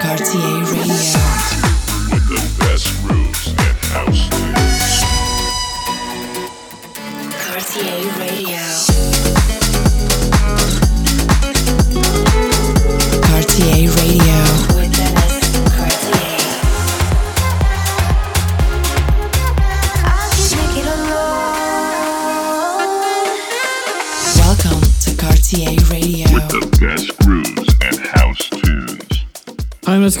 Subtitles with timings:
[0.00, 0.79] Cartier,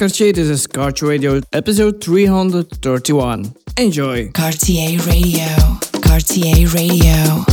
[0.00, 3.54] this is Cartier Radio, episode 331.
[3.76, 4.30] Enjoy!
[4.30, 5.46] Cartier Radio,
[6.00, 7.44] Cartier Radio,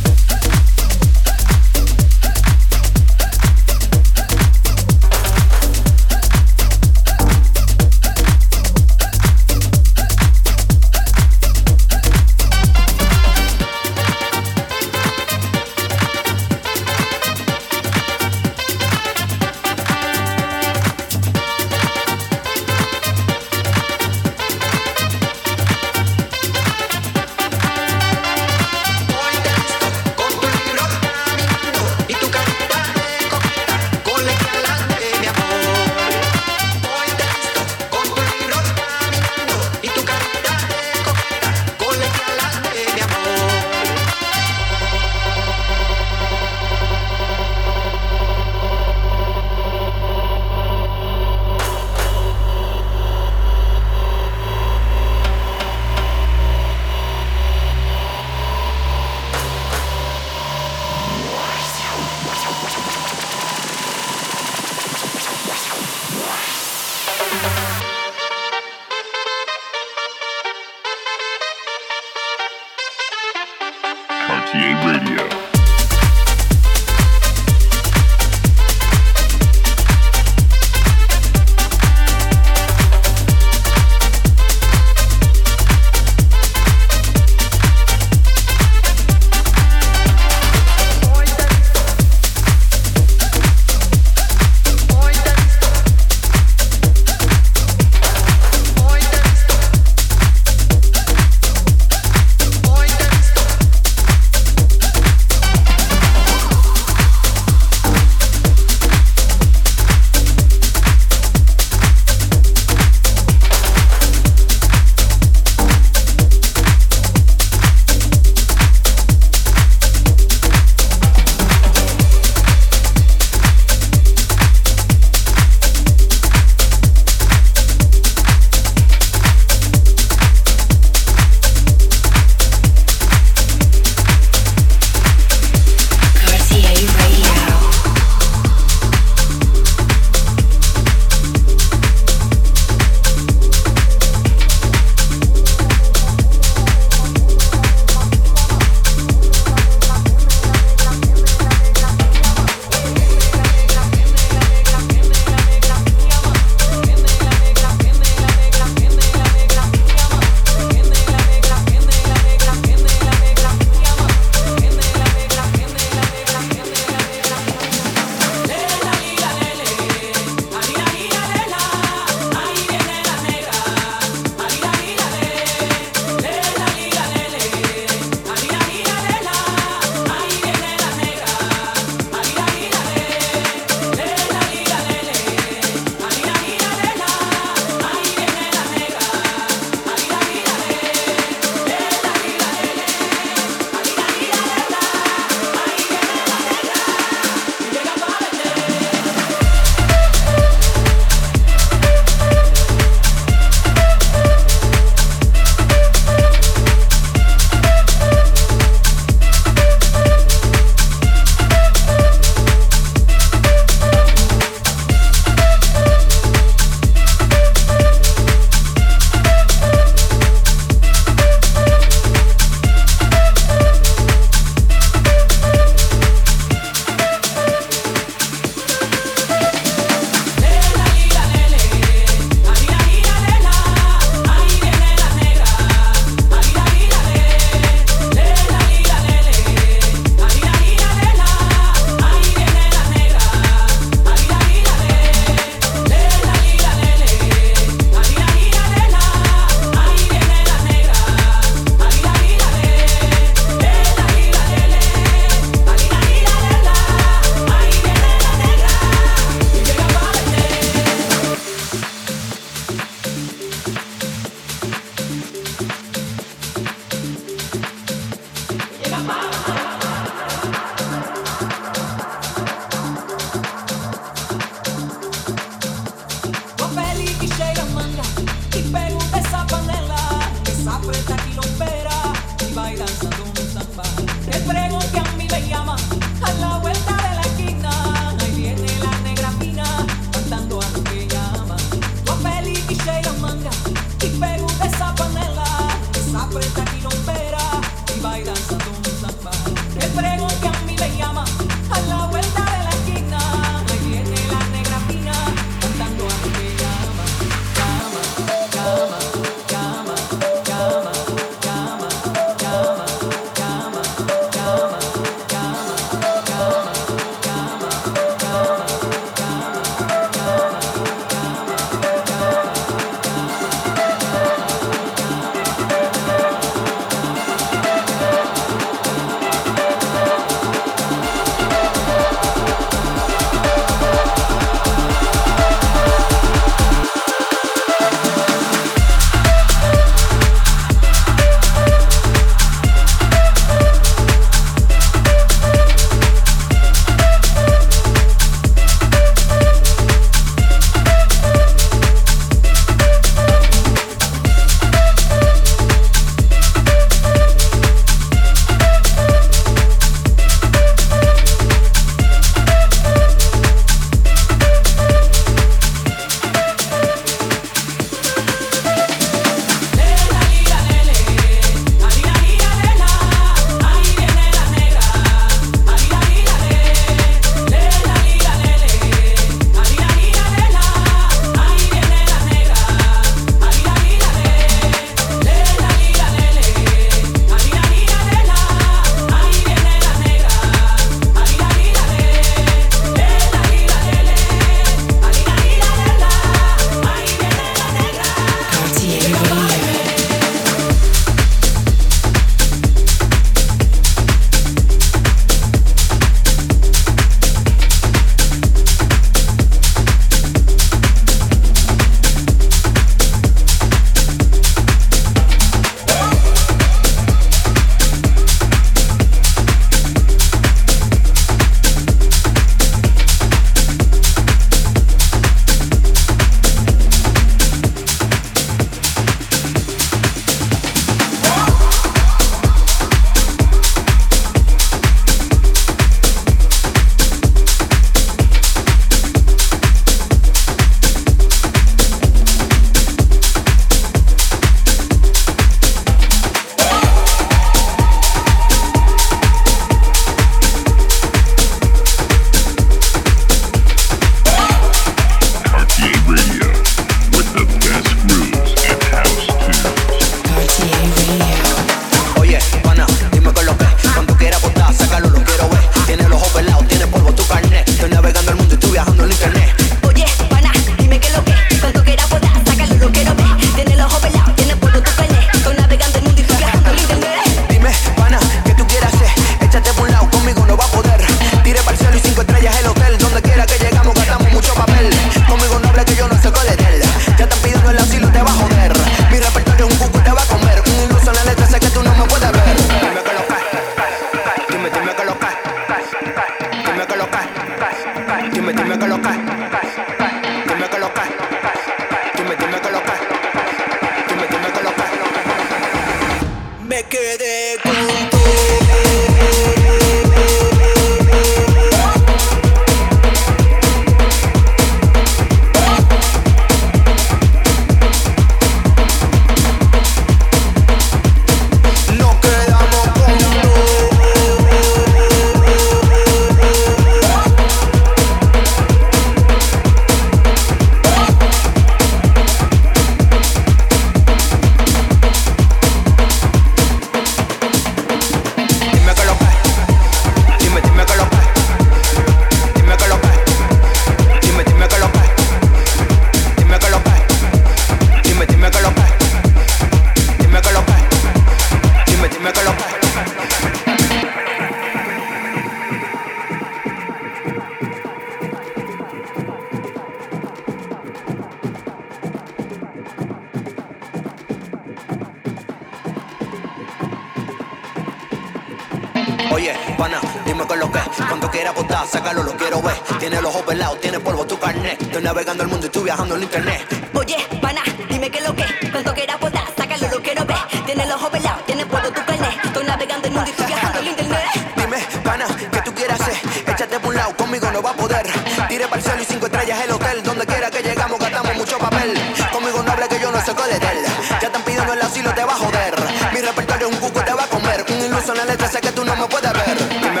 [571.11, 572.77] Cuando quiera apostar, sácalo, lo quiero ver.
[572.97, 574.81] Tiene los ojos pelados, tiene polvo tu carnet.
[574.81, 576.89] Estoy navegando el mundo y estoy viajando en internet.
[576.93, 578.45] Oye, pana, dime qué es lo que.
[578.71, 580.37] Cuando quieras apostar, sácalo, lo quiero ver.
[580.65, 582.45] Tiene los ojos pelados, tiene polvo tu carnet.
[582.45, 584.23] Estoy navegando el mundo y estoy viajando en internet.
[584.55, 586.15] Dime, pana, qué tú quieras hacer.
[586.47, 588.07] Échate por un lado, conmigo no va a poder.
[588.47, 590.03] Tire para el cielo y cinco estrellas el hotel.
[590.03, 591.93] Donde quiera que llegamos, gastamos mucho papel.
[592.31, 593.79] Conmigo no hable que yo no sé cuál es él.
[594.21, 595.75] Ya están pidiendo el asilo, te va a joder.
[596.13, 597.65] Mi repertorio es un cuco, te va a comer.
[597.67, 600.00] Un iluso en la letra, sé que tú no me puedes ver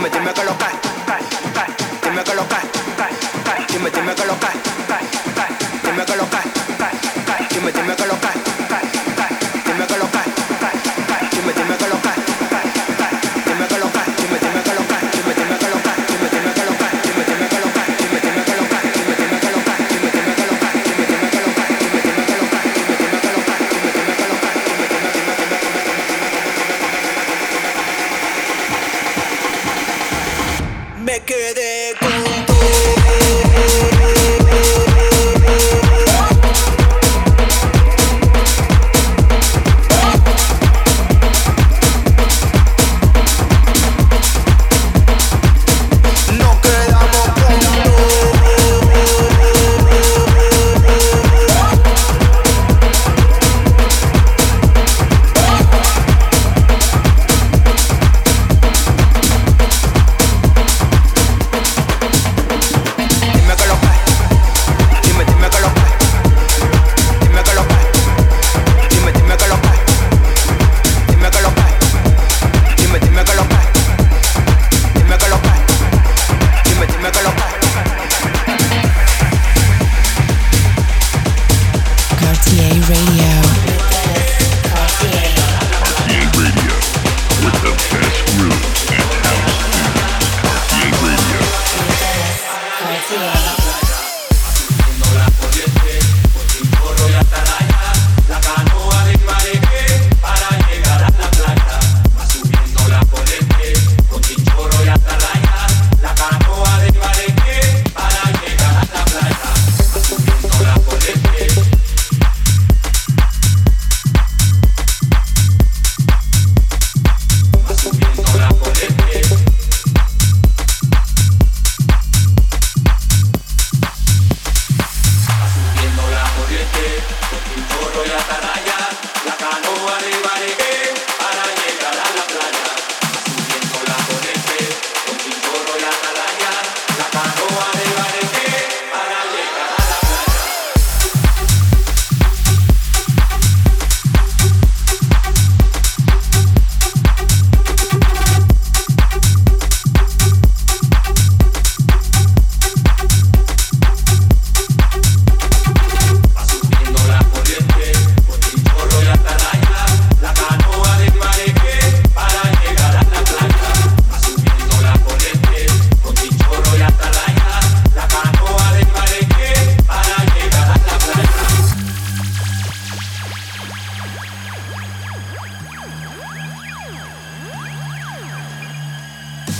[0.00, 0.79] dime, dime que lo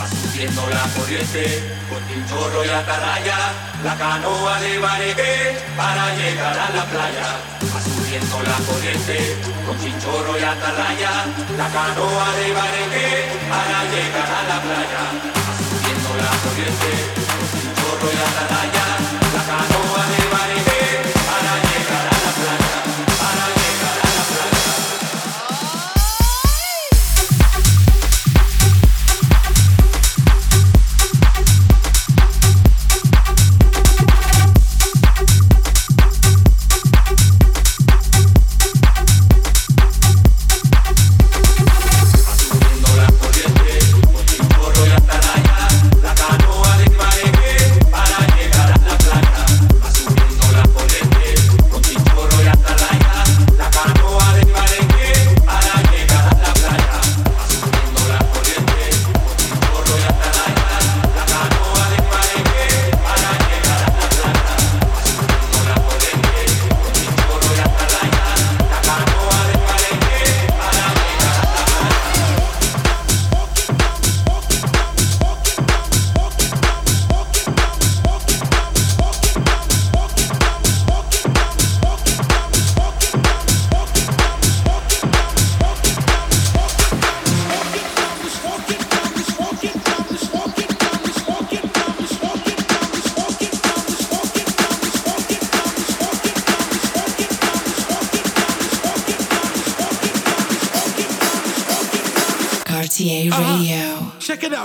[0.00, 3.36] Va subiendo la corriente con tinchorro y atarraya,
[3.84, 7.28] la canoa de bareque para llegar a la playa.
[7.68, 9.36] Va subiendo la corriente
[9.66, 11.26] con chinchorro y atarraya,
[11.58, 15.02] la canoa de bareque para llegar a la playa.
[15.36, 16.90] Va subiendo la corriente
[17.28, 18.89] con chinchorro y atarraya.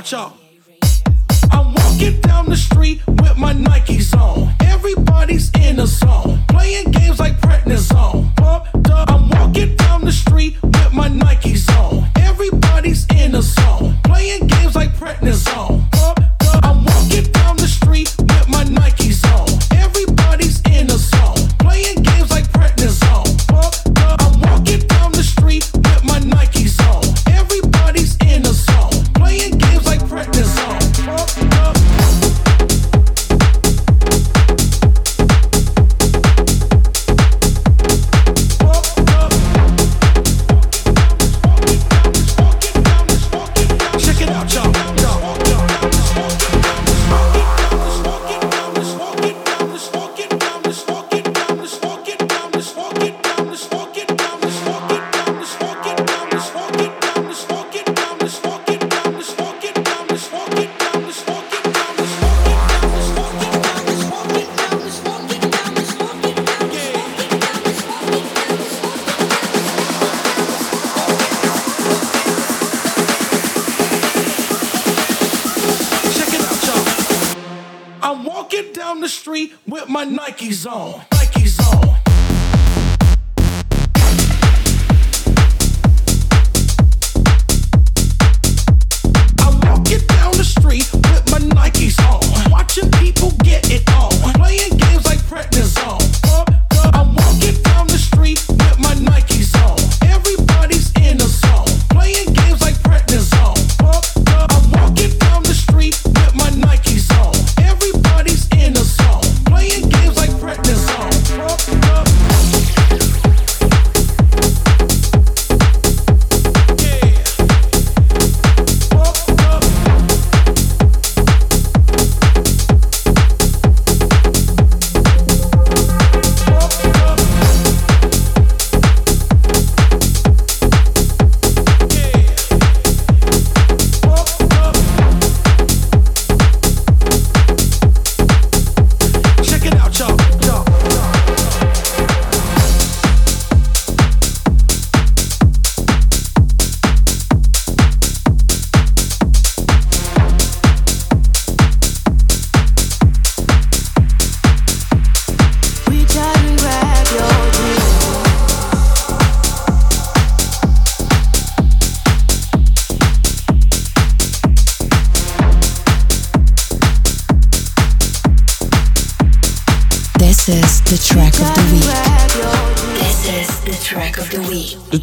[0.05, 0.37] Watch out.
[1.51, 4.53] I'm walking down the street with my Nikes on.
[4.59, 8.35] Everybody's in the zone, playing games like prednisone.
[8.35, 9.09] Pumped up.
[9.09, 12.07] I'm walking down the street with my Nikes on.
[12.17, 15.94] Everybody's in the zone, playing games like prednisone.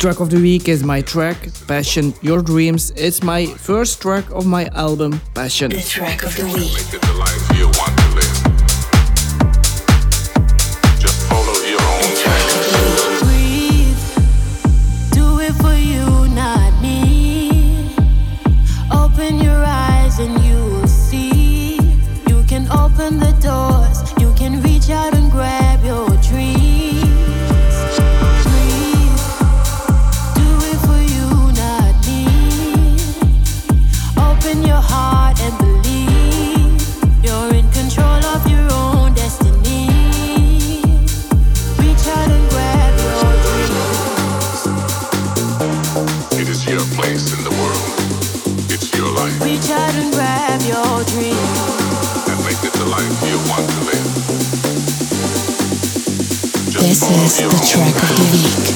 [0.02, 1.36] track of the week is my track
[1.68, 2.90] Passion Your Dreams.
[2.96, 5.70] It's my first track of my album Passion.
[5.70, 7.91] The track of the week.
[57.02, 58.71] This is the track of the week.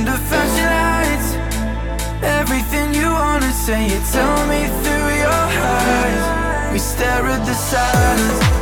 [0.00, 1.30] under flashing lights.
[2.22, 5.42] Everything you wanna say You tell me through your
[5.76, 6.72] eyes.
[6.72, 8.59] We stare at the silence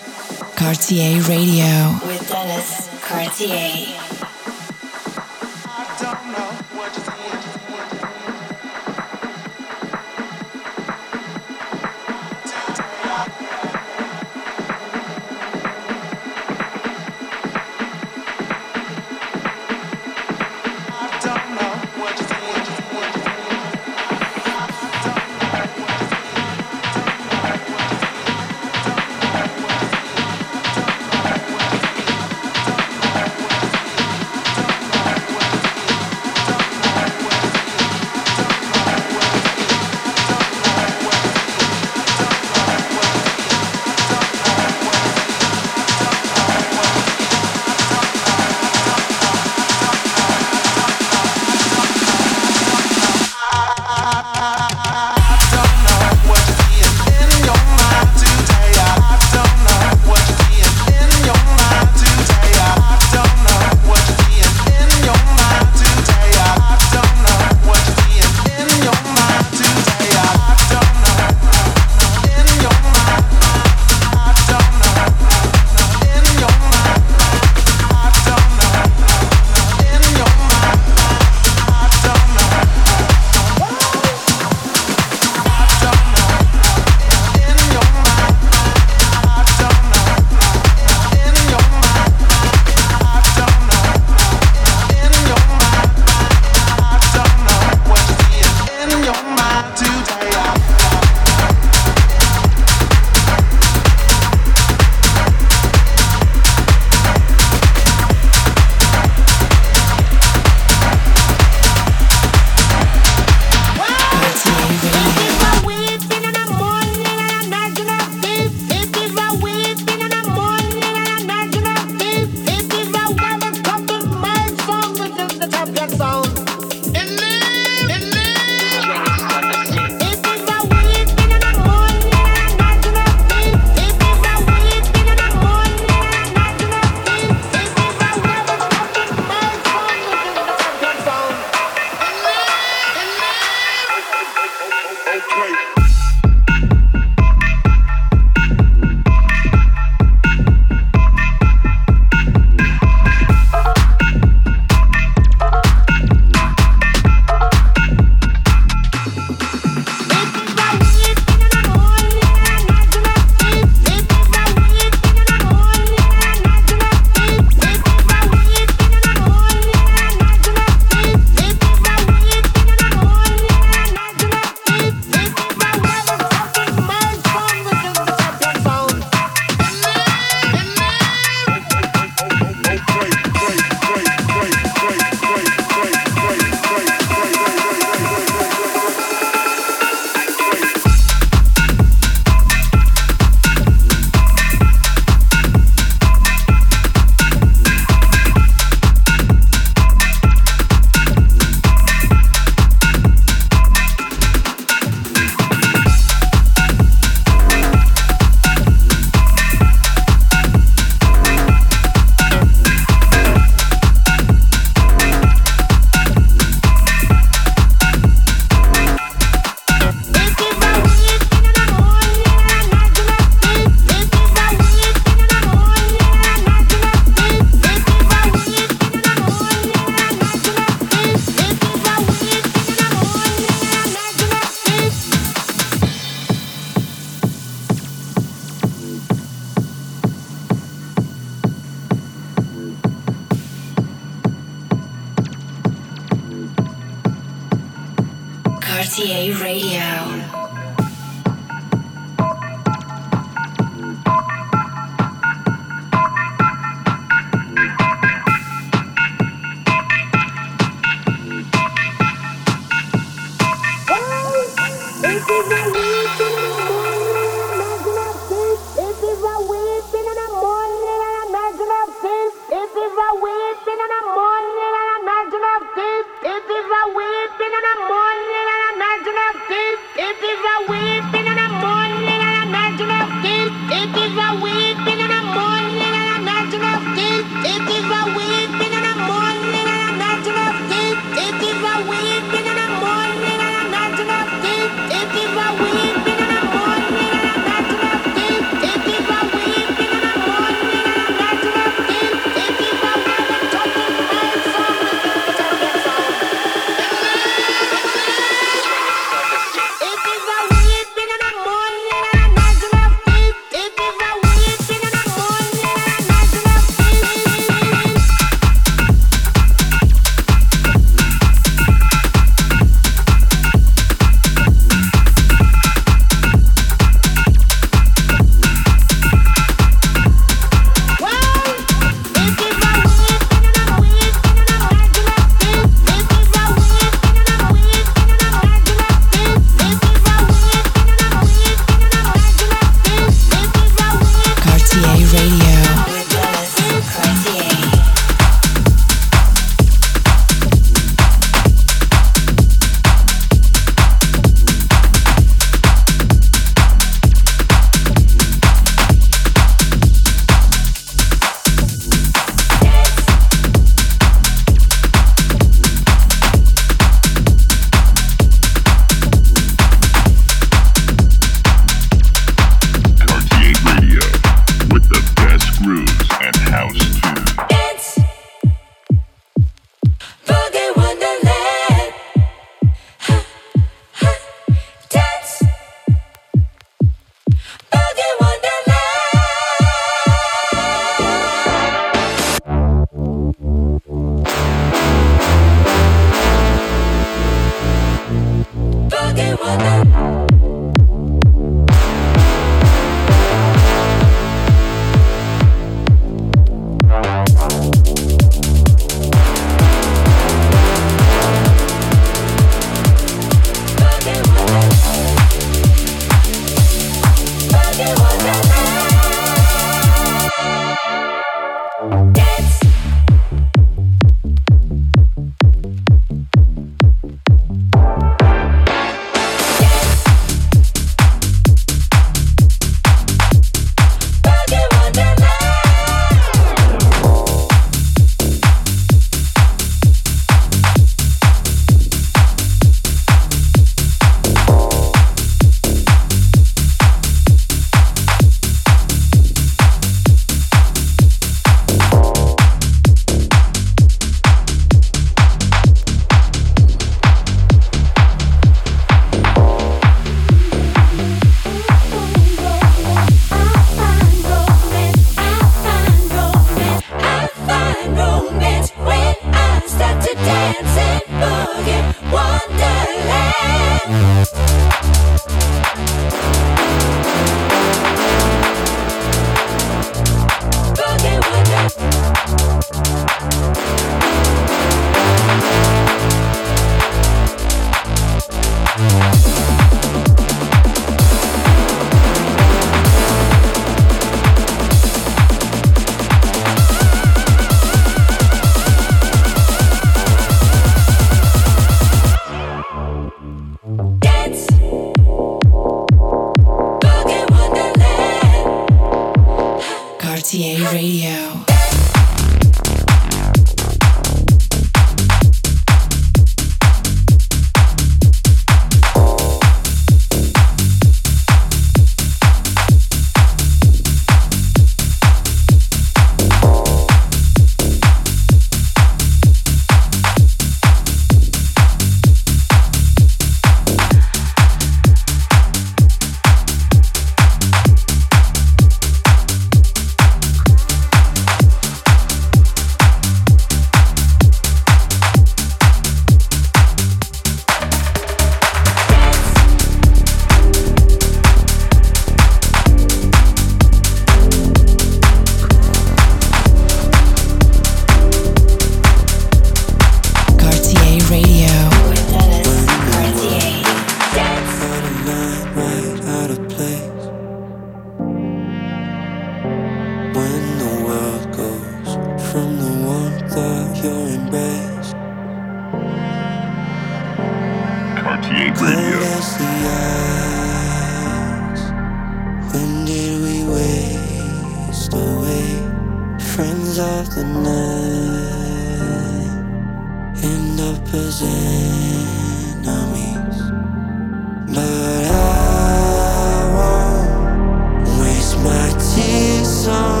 [599.61, 600.00] sun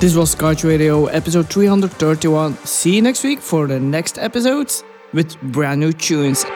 [0.00, 2.56] This was Scotch Radio episode 331.
[2.64, 4.82] See you next week for the next episodes
[5.12, 6.46] with brand new tunes.